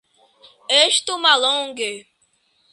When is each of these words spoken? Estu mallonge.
Estu 0.79 1.13
mallonge. 1.25 1.91